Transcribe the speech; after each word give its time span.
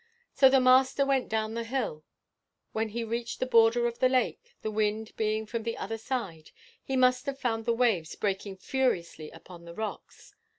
So 0.33 0.49
the 0.49 0.59
Master 0.59 1.05
went 1.05 1.29
down 1.29 1.53
the 1.53 1.63
hill. 1.63 2.03
When 2.71 2.89
he 2.89 3.03
reached 3.03 3.39
the 3.39 3.45
border 3.45 3.85
of 3.85 3.99
the 3.99 4.09
lake, 4.09 4.55
the 4.63 4.71
wind 4.71 5.15
being 5.15 5.45
from 5.45 5.61
the 5.61 5.77
other 5.77 5.99
side, 5.99 6.49
he 6.83 6.95
must 6.95 7.27
have 7.27 7.37
found 7.37 7.65
the 7.65 7.75
waves 7.75 8.15
breaking 8.15 8.57
furiously 8.57 9.29
upon 9.29 9.63
the 9.65 9.75
rocks. 9.75 10.33